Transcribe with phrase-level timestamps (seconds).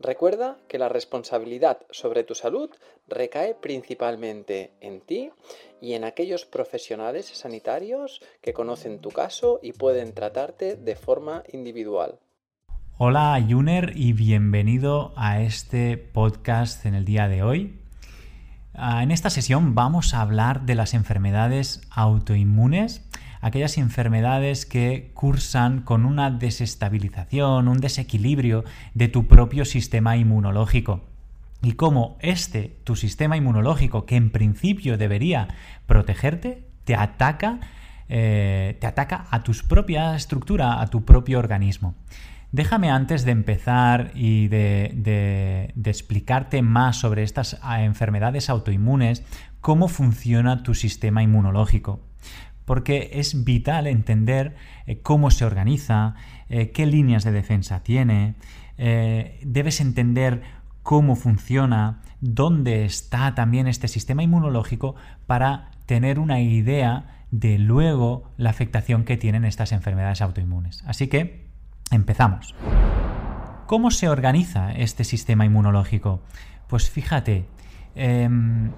[0.00, 2.70] Recuerda que la responsabilidad sobre tu salud
[3.06, 5.30] recae principalmente en ti
[5.80, 12.18] y en aquellos profesionales sanitarios que conocen tu caso y pueden tratarte de forma individual.
[12.98, 17.80] Hola Juner y bienvenido a este podcast en el día de hoy.
[18.72, 23.03] Ah, en esta sesión vamos a hablar de las enfermedades autoinmunes
[23.44, 28.64] aquellas enfermedades que cursan con una desestabilización, un desequilibrio
[28.94, 31.02] de tu propio sistema inmunológico.
[31.60, 35.48] Y cómo este, tu sistema inmunológico, que en principio debería
[35.84, 37.60] protegerte, te ataca,
[38.08, 41.96] eh, te ataca a tu propia estructura, a tu propio organismo.
[42.50, 49.22] Déjame antes de empezar y de, explicarte más sobre estas ah, enfermedades autoinmunes,
[49.60, 52.00] cómo funciona tu sistema inmunológico
[52.64, 56.14] porque es vital entender eh, cómo se organiza,
[56.48, 58.34] eh, qué líneas de defensa tiene,
[58.78, 60.42] eh, debes entender
[60.82, 64.94] cómo funciona, dónde está también este sistema inmunológico
[65.26, 70.84] para tener una idea de luego la afectación que tienen estas enfermedades autoinmunes.
[70.86, 71.48] Así que
[71.90, 72.54] empezamos.
[73.66, 76.22] ¿Cómo se organiza este sistema inmunológico?
[76.68, 77.46] Pues fíjate,
[77.94, 78.70] em,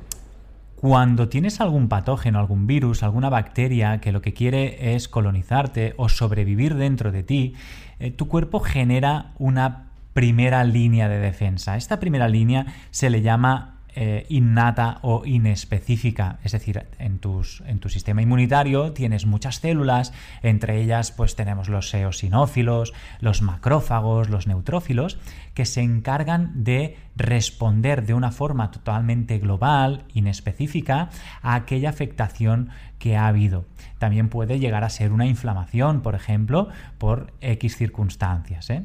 [0.76, 6.10] cuando tienes algún patógeno, algún virus, alguna bacteria que lo que quiere es colonizarte o
[6.10, 7.54] sobrevivir dentro de ti,
[7.98, 11.76] eh, tu cuerpo genera una primera línea de defensa.
[11.76, 16.38] Esta primera línea se le llama eh, innata o inespecífica.
[16.44, 17.18] Es decir, en,
[17.66, 20.12] en, tu sistema inmunitario tienes muchas células,
[20.42, 25.18] entre ellas pues tenemos los eosinófilos, los macrófagos, los neutrófilos,
[25.54, 31.08] que se encargan de responder de una forma totalmente global, inespecífica,
[31.40, 32.68] a aquella afectación
[32.98, 33.64] que ha habido.
[33.98, 36.68] También puede llegar a ser una inflamación, por ejemplo,
[36.98, 38.68] por X circunstancias.
[38.68, 38.84] ¿eh?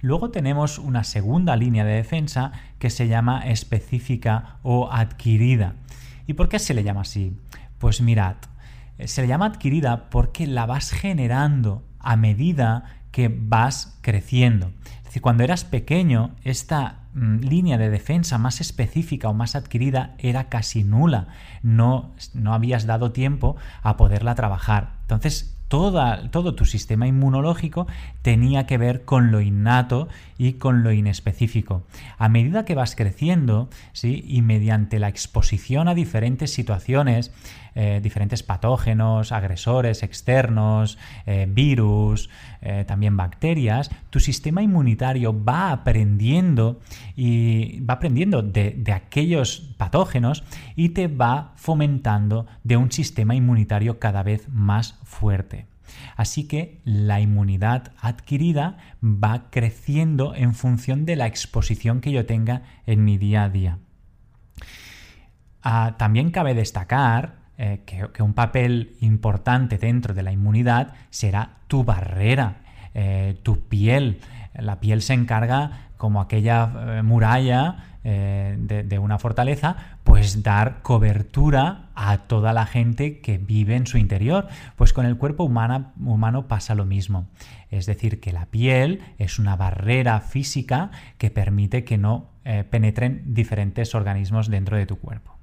[0.00, 5.74] Luego tenemos una segunda línea de defensa que se llama específica o adquirida.
[6.26, 7.36] ¿Y por qué se le llama así?
[7.78, 8.36] Pues mirad,
[8.98, 14.72] eh, se le llama adquirida porque la vas generando a medida que vas creciendo.
[14.98, 20.14] Es decir, cuando eras pequeño, esta mm, línea de defensa más específica o más adquirida
[20.18, 21.28] era casi nula.
[21.62, 24.92] No, no habías dado tiempo a poderla trabajar.
[25.02, 27.86] Entonces, todo tu sistema inmunológico
[28.22, 31.84] tenía que ver con lo innato y con lo inespecífico.
[32.18, 34.24] A medida que vas creciendo, ¿sí?
[34.26, 37.32] y mediante la exposición a diferentes situaciones,
[37.74, 46.80] eh, diferentes patógenos, agresores externos, eh, virus, eh, también bacterias, tu sistema inmunitario va aprendiendo
[47.16, 50.44] y va aprendiendo de, aquellos patógenos
[50.76, 55.66] y te va fomentando de un sistema inmunitario cada vez más fuerte.
[56.16, 62.62] Así que la inmunidad adquirida va creciendo en función de la exposición que yo tenga
[62.86, 63.78] en mi día a día.
[65.62, 71.84] Ah, también cabe destacar eh, que, un papel importante dentro de la inmunidad será tu
[71.84, 72.62] barrera,
[72.94, 74.20] eh, tu piel.
[74.54, 82.16] La piel se encarga como aquella eh, muralla de, una fortaleza, pues dar cobertura a
[82.16, 84.48] toda la gente que vive en su interior.
[84.76, 87.26] Pues con el cuerpo humano pasa lo mismo.
[87.68, 92.30] Es decir, que la piel es una barrera física que permite que no
[92.70, 95.39] penetren diferentes organismos dentro de tu cuerpo.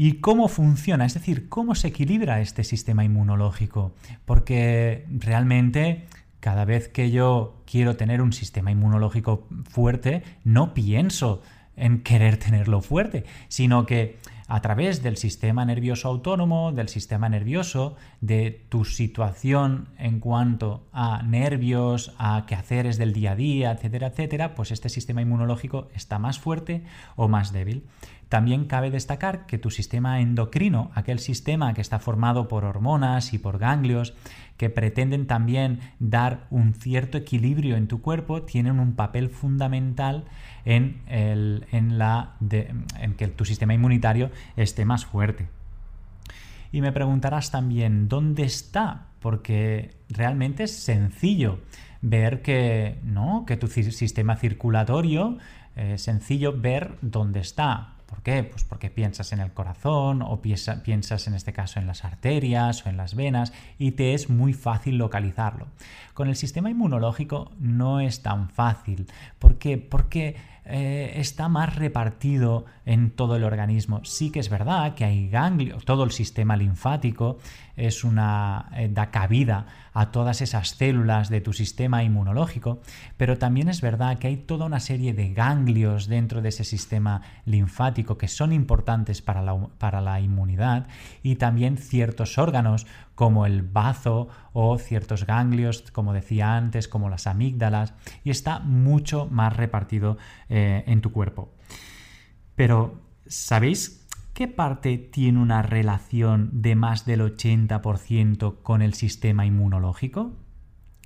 [0.00, 1.04] ¿Y cómo funciona?
[1.04, 3.92] Es decir, ¿cómo se equilibra este sistema inmunológico?
[4.24, 6.06] Porque realmente
[6.38, 11.42] cada vez que yo quiero tener un sistema inmunológico fuerte, no pienso
[11.74, 17.96] en querer tenerlo fuerte, sino que a través del sistema nervioso autónomo, del sistema nervioso,
[18.22, 24.54] de tu situación en cuanto a nervios, a quehaceres del día a día, etcétera, etcétera,
[24.54, 26.82] pues este sistema inmunológico está más fuerte
[27.16, 27.84] o más débil.
[28.28, 33.38] También cabe destacar que tu sistema endocrino, aquel sistema que está formado por hormonas y
[33.38, 34.14] por ganglios,
[34.58, 40.24] que pretenden también dar un cierto equilibrio en tu cuerpo, tienen un papel fundamental
[40.64, 41.00] en,
[41.70, 45.48] la en que tu sistema inmunitario esté más fuerte.
[46.70, 49.06] Y me preguntarás también, ¿dónde está?
[49.20, 51.60] Porque realmente es sencillo
[52.02, 53.44] ver que, ¿no?
[53.46, 55.38] que tu sistema circulatorio,
[55.76, 57.94] es sencillo ver dónde está.
[58.08, 58.42] ¿Por qué?
[58.42, 62.88] Pues porque piensas en el corazón o piensas en este caso en las arterias o
[62.88, 65.66] en las venas y te es muy fácil localizarlo.
[66.14, 69.08] Con el sistema inmunológico no es tan fácil.
[69.38, 69.76] ¿Por qué?
[69.76, 70.36] Porque
[70.70, 74.00] eh, está más repartido en todo el organismo.
[74.04, 77.38] Sí que es verdad que hay ganglios, todo el sistema linfático
[77.76, 82.80] es una eh, da cabida a todas esas células de tu sistema inmunológico,
[83.16, 87.22] pero también es verdad que hay toda una serie de ganglios dentro de ese sistema
[87.46, 90.86] linfático que son importantes para la, para la inmunidad
[91.22, 94.28] y también ciertos órganos como el bazo
[94.60, 97.94] o ciertos ganglios, como decía antes, como las amígdalas,
[98.24, 100.18] y está mucho más repartido
[100.48, 101.54] eh, en tu cuerpo.
[102.56, 110.32] Pero, ¿sabéis qué parte tiene una relación de más del 80% con el sistema inmunológico?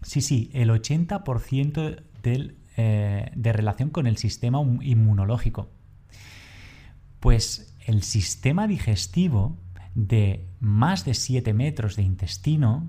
[0.00, 5.68] Sí, sí, el 80% eh, de relación con el sistema inmunológico.
[7.20, 9.58] Pues el sistema digestivo
[9.94, 12.88] de más de 7 metros de intestino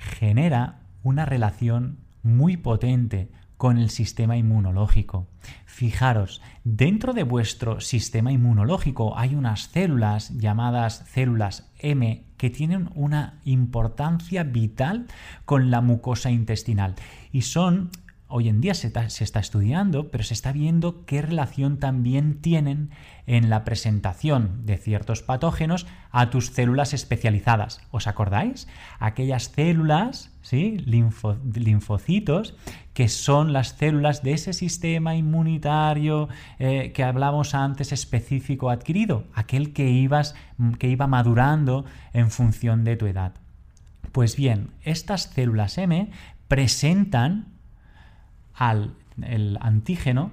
[0.00, 5.26] genera una relación muy potente con el sistema inmunológico.
[5.66, 13.38] Fijaros, dentro de vuestro sistema inmunológico hay unas células llamadas células M que tienen una
[13.44, 15.08] importancia vital
[15.44, 16.94] con la mucosa intestinal
[17.32, 17.90] y son
[18.30, 22.90] hoy en día se está, estudiando, pero se está viendo qué relación también tienen
[23.26, 27.80] en la presentación de ciertos patógenos a tus células especializadas.
[27.90, 28.68] ¿Os acordáis?
[28.98, 30.78] Aquellas células, ¿sí?
[30.78, 32.56] linfocitos,
[32.94, 36.28] que son las células de ese sistema inmunitario
[36.58, 40.34] eh, que hablamos antes específico adquirido, aquel que, ibas,
[40.78, 43.34] que iba madurando en función de tu edad.
[44.12, 46.10] Pues bien, estas células M
[46.48, 47.59] presentan
[48.60, 50.32] al el antígeno,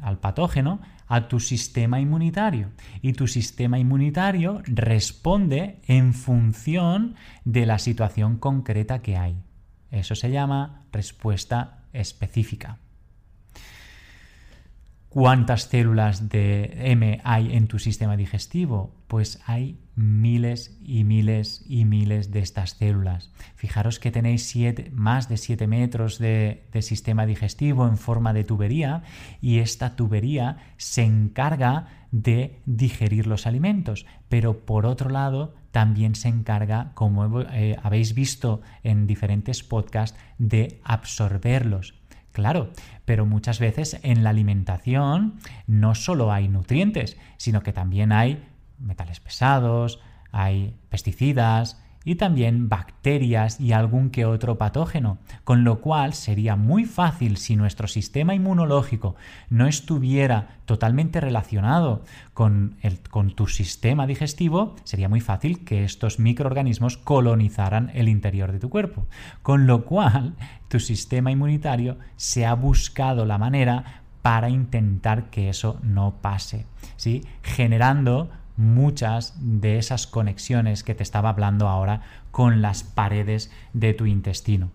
[0.00, 2.70] al patógeno, a tu sistema inmunitario.
[3.02, 9.36] Y tu sistema inmunitario responde en función de la situación concreta que hay.
[9.90, 12.78] Eso se llama respuesta específica.
[15.08, 18.94] ¿Cuántas células de M hay en tu sistema digestivo?
[19.06, 23.32] Pues hay miles y miles y miles de estas células.
[23.56, 24.54] Fijaros que tenéis
[24.92, 29.02] más de 7 metros de, de, sistema digestivo en forma de tubería
[29.40, 36.28] y esta tubería se encarga de digerir los alimentos, pero por otro lado también se
[36.28, 41.97] encarga, como eh, habéis visto en diferentes podcasts, de absorberlos.
[42.38, 42.70] Claro,
[43.04, 48.46] pero muchas veces en la alimentación no solo hay nutrientes, sino que también hay
[48.78, 49.98] metales pesados,
[50.30, 56.86] hay pesticidas, y también bacterias y algún que otro patógeno, con lo cual sería muy
[56.86, 59.14] fácil si nuestro sistema inmunológico
[59.50, 66.18] no estuviera totalmente relacionado con, el, con tu sistema digestivo, sería muy fácil que estos
[66.18, 69.06] microorganismos colonizaran el interior de tu cuerpo,
[69.42, 70.34] con lo cual
[70.68, 76.64] tu sistema inmunitario se ha buscado la manera para intentar que eso no pase,
[76.96, 77.22] ¿sí?
[77.42, 84.04] generando muchas de esas conexiones que te estaba hablando ahora con las paredes de tu
[84.04, 84.70] intestino.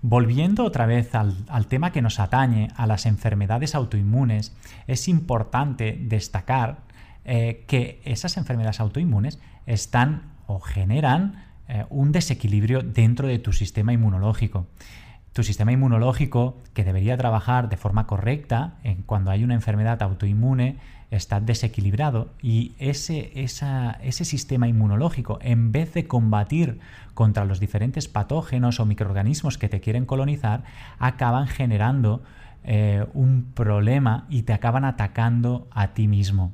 [0.00, 4.52] Volviendo otra vez al, tema que nos atañe, a las enfermedades autoinmunes,
[4.86, 6.78] es importante destacar
[7.24, 13.92] eh, que esas enfermedades autoinmunes están o generan eh, un desequilibrio dentro de tu sistema
[13.92, 14.66] inmunológico.
[15.32, 20.78] Tu sistema inmunológico, que debería trabajar de forma correcta en cuando hay una enfermedad autoinmune,
[21.16, 26.80] está desequilibrado y ese, ese sistema inmunológico, en vez de combatir
[27.12, 30.64] contra los diferentes patógenos o microorganismos que te quieren colonizar,
[30.98, 32.22] acaban generando
[32.64, 36.52] eh, un problema y te acaban atacando a ti mismo.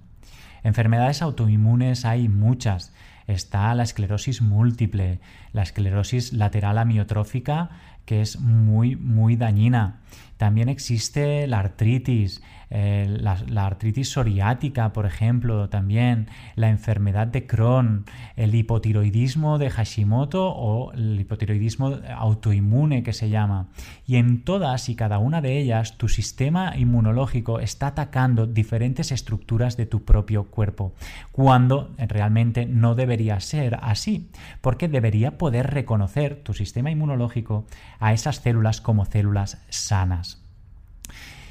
[0.65, 2.93] Enfermedades autoinmunes hay muchas.
[3.29, 5.21] Está la esclerosis múltiple,
[5.53, 7.71] la esclerosis lateral amiotrófica,
[8.07, 10.00] que es muy, muy dañina.
[10.38, 12.40] También existe la artritis,
[12.71, 18.04] eh, la, artritis psoriática, por ejemplo, también la enfermedad de Crohn,
[18.37, 23.66] el hipotiroidismo de Hashimoto o el hipotiroidismo autoinmune que se llama.
[24.07, 29.76] Y en todas y cada una de ellas tu sistema inmunológico está atacando diferentes estructuras
[29.76, 30.95] de tu propio cuerpo,
[31.33, 34.30] cuando realmente no debería ser así,
[34.61, 37.66] porque debería poder reconocer tu sistema inmunológico
[37.99, 40.27] a esas células como células sanas.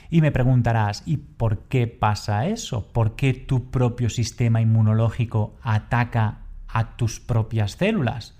[0.09, 2.87] Y me preguntarás, ¿y por qué pasa eso?
[2.91, 8.35] ¿Por qué tu propio sistema inmunológico ataca a tus propias células?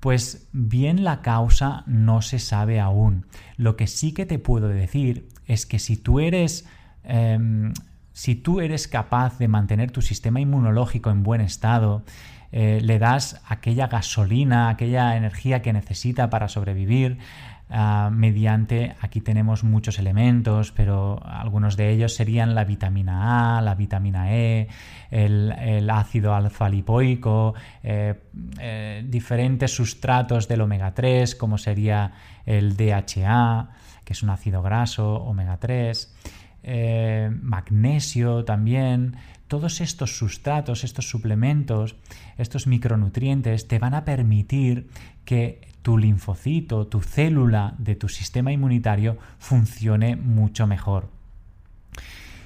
[0.00, 3.26] Pues bien la causa no se sabe aún.
[3.56, 6.66] Lo que sí que te puedo decir es que si tú eres...
[7.04, 7.72] Em,
[8.12, 12.02] si tú eres capaz de mantener tu sistema inmunológico en buen estado,
[12.50, 17.18] eh, le das aquella gasolina, aquella energía que necesita para sobrevivir,
[17.68, 23.74] Ah, mediante, aquí tenemos muchos elementos, pero algunos de ellos serían la vitamina A, la
[23.74, 24.68] vitamina E,
[25.10, 28.14] el, ácido alfa-lipoico, eh,
[28.60, 32.12] eh, diferentes sustratos del omega 3, como sería
[32.44, 33.70] el DHA,
[34.04, 36.14] que es un ácido graso, omega 3,
[36.62, 39.16] eh, magnesio también,
[39.48, 41.96] todos estos sustratos, estos suplementos,
[42.38, 44.88] estos micronutrientes te van a permitir
[45.24, 51.08] que tu linfocito, tu célula de tu sistema inmunitario funcione mucho mejor.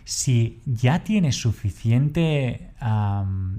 [0.05, 2.75] Si ya tienes suficiente,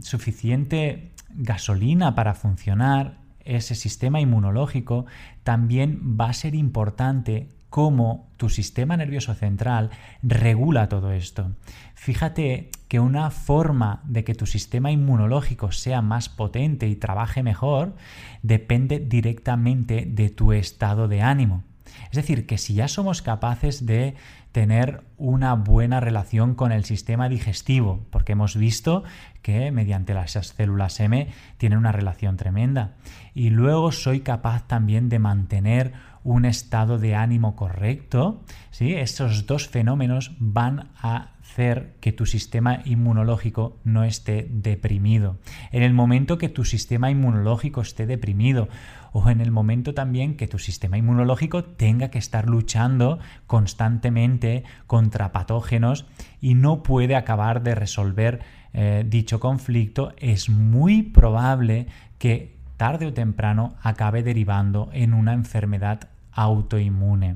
[0.01, 5.07] suficiente gasolina para funcionar ese sistema inmunológico,
[5.41, 11.53] también va a ser importante cómo tu sistema nervioso central regula todo esto.
[11.95, 17.95] Fíjate que una forma de que tu sistema inmunológico sea más potente y trabaje mejor
[18.43, 21.63] depende directamente de tu estado de ánimo.
[22.09, 24.15] Es decir, que si ya somos capaces de
[24.51, 29.03] tener una buena relación con el sistema digestivo, porque hemos visto
[29.41, 32.95] que mediante las células M tienen una relación tremenda,
[33.33, 38.93] y luego soy capaz también de mantener un estado de ánimo correcto, ¿sí?
[38.93, 45.37] estos dos fenómenos van a hacer que tu sistema inmunológico no esté deprimido.
[45.71, 48.69] En el momento que tu sistema inmunológico esté deprimido
[49.11, 55.31] o en el momento también que tu sistema inmunológico tenga que estar luchando constantemente contra
[55.31, 56.05] patógenos
[56.39, 58.39] y no puede acabar de resolver
[58.73, 61.87] eh, dicho conflicto, es muy probable
[62.17, 67.35] que tarde o temprano acabe derivando en una enfermedad autoinmune.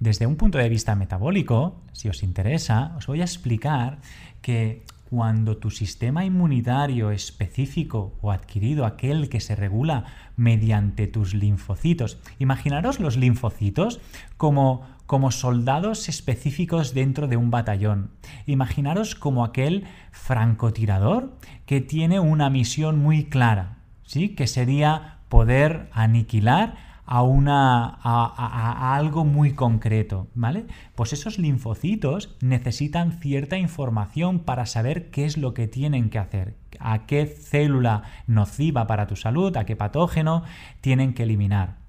[0.00, 4.00] Desde un punto de vista metabólico, si os interesa, os voy a explicar
[4.42, 10.04] que cuando tu sistema inmunitario específico o adquirido, aquel que se regula
[10.36, 13.98] mediante tus linfocitos, imaginaros los linfocitos
[14.36, 18.10] como, como soldados específicos dentro de un batallón.
[18.44, 21.32] Imaginaros como aquel francotirador
[21.64, 23.78] que tiene una misión muy clara.
[24.12, 26.74] Que sería poder aniquilar
[27.06, 30.66] a, una, a, algo muy concreto, ¿vale?
[30.94, 36.56] Pues esos linfocitos necesitan cierta información para saber qué es lo que tienen que hacer,
[36.78, 40.44] a qué célula nociva para tu salud, a qué patógeno
[40.80, 41.81] tienen que eliminar.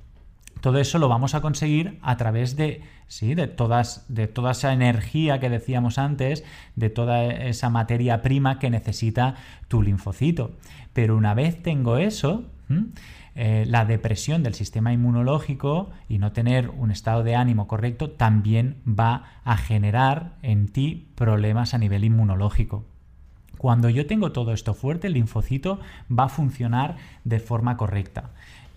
[0.63, 3.35] Todo eso lo vamos a conseguir a través de, ¿sí?
[3.35, 6.45] de, todas, de toda esa energía que decíamos antes,
[6.77, 9.35] de toda esa materia prima que necesita
[9.67, 10.51] tu linfocito.
[10.93, 12.45] Pero una vez tengo eso,
[13.35, 18.77] eh, la depresión del sistema inmunológico y no tener un estado de ánimo correcto también
[18.87, 22.85] va a generar en ti problemas a nivel inmunológico.
[23.57, 28.29] Cuando yo tengo todo esto fuerte, el linfocito va a funcionar de forma correcta.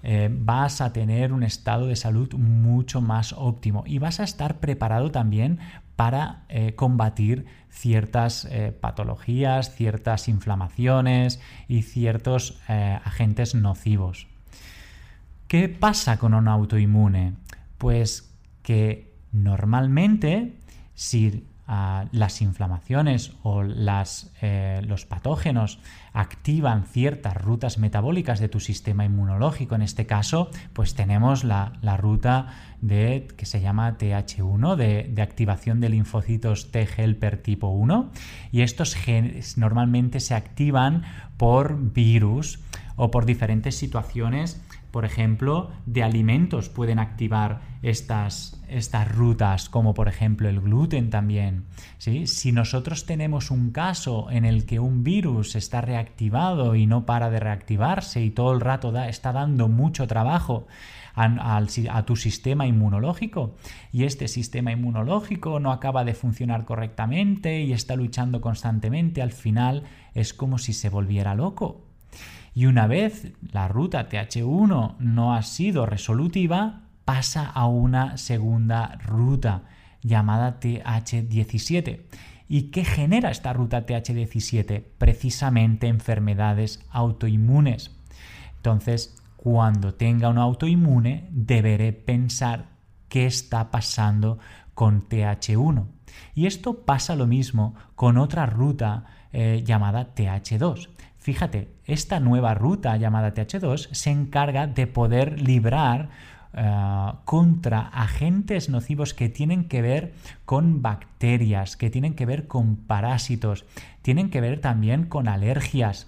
[0.02, 4.60] Eh, vas a tener un estado de salud mucho más óptimo y vas a estar
[4.60, 5.58] preparado también
[5.96, 14.28] para eh, combatir ciertas eh, patologías, ciertas inflamaciones y ciertos agentes nocivos.
[15.48, 17.34] ¿Qué pasa con un autoinmune?
[17.78, 20.56] Pues que normalmente
[20.94, 25.80] si las inflamaciones o eh, los patógenos
[26.12, 29.74] activan ciertas rutas metabólicas de tu sistema inmunológico.
[29.74, 35.88] En este caso, pues tenemos la, ruta de, que se llama TH1, de, activación de
[35.88, 38.10] linfocitos T helper tipo 1,
[38.52, 41.02] y estos genes normalmente se activan
[41.36, 42.60] por virus
[42.94, 44.62] o por diferentes situaciones
[44.96, 51.66] por ejemplo, de alimentos pueden activar estas, estas rutas, como por ejemplo el gluten también.
[51.98, 57.28] Si nosotros tenemos un caso en el que un virus está reactivado y no para
[57.28, 60.66] de reactivarse y todo el rato está dando mucho trabajo
[61.14, 63.54] a, tu sistema inmunológico
[63.92, 69.82] y este sistema inmunológico no acaba de funcionar correctamente y está luchando constantemente, al final
[70.14, 71.85] es como si se volviera loco.
[72.56, 79.64] Y una vez la ruta TH1 no ha sido resolutiva, pasa a una segunda ruta
[80.00, 82.00] llamada TH17.
[82.48, 84.82] ¿Y qué genera esta ruta TH17?
[84.96, 87.94] Precisamente enfermedades autoinmunes.
[88.56, 92.70] Entonces, cuando tenga un autoinmune, deberé pensar
[93.10, 94.38] qué está pasando
[94.72, 95.84] con TH1.
[96.34, 100.95] Y esto pasa lo mismo con otra ruta eh, llamada TH2.
[101.26, 106.08] Fíjate, esta nueva ruta llamada TH2 se encarga de poder librar
[106.54, 110.14] eh, contra agentes nocivos que tienen que ver
[110.44, 113.64] con bacterias, que tienen que ver con parásitos,
[114.02, 116.06] tienen que ver también con alergias.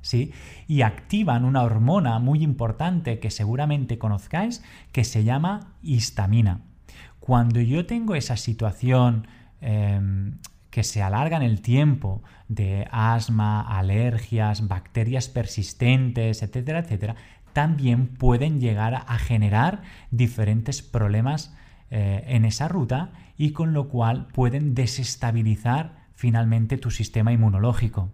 [0.00, 0.32] ¿Sí?
[0.66, 6.62] Y activan una hormona muy importante que seguramente conozcáis que se llama histamina.
[7.20, 9.28] Cuando yo tengo esa situación
[9.60, 10.38] em,
[10.74, 17.14] que se alargan el tiempo de asma, alergias, bacterias persistentes, etcétera, etcétera,
[17.52, 21.54] también pueden llegar a generar diferentes problemas
[21.92, 28.10] eh, en esa ruta y con lo cual pueden desestabilizar finalmente tu sistema inmunológico.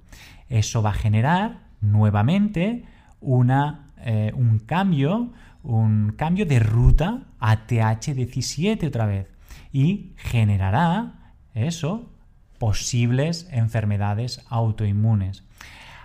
[0.51, 2.85] Eso va a generar nuevamente
[3.23, 9.33] una, eh, un cambio, un cambio de ruta a TH17 otra vez
[9.73, 12.11] y generará eso
[12.61, 15.45] posibles enfermedades autoinmunes.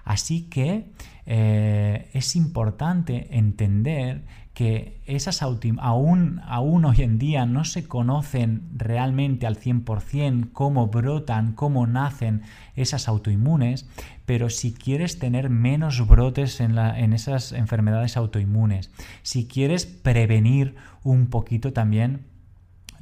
[0.06, 0.86] Así que
[1.26, 9.46] eh, es importante entender que esas aún, aún hoy en día no se conocen realmente
[9.46, 12.44] al 100% cómo brotan, cómo nacen
[12.78, 13.86] esas autoinmunes,
[14.26, 18.92] pero si quieres tener menos brotes en, en esas enfermedades autoinmunes,
[19.24, 22.22] si quieres prevenir un poquito también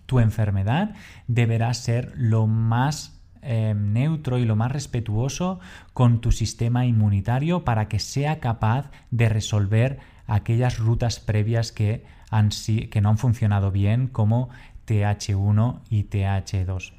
[0.07, 0.95] tu enfermedad,
[1.27, 3.12] deberás ser lo más
[3.45, 5.59] Em, neutro y lo más respetuoso
[5.93, 12.49] con tu sistema inmunitario para que sea capaz de resolver aquellas rutas previas que, han,
[12.89, 14.47] que no han funcionado bien como
[14.87, 16.93] TH1 y TH2.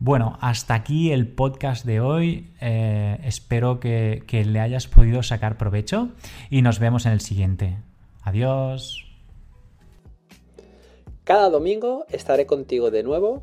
[0.00, 2.50] Bueno, hasta aquí el podcast de hoy.
[2.60, 6.08] Eh, espero que, que le hayas podido sacar provecho
[6.50, 7.76] y nos vemos en el siguiente.
[8.22, 9.06] Adiós.
[11.22, 13.42] Cada domingo estaré contigo de nuevo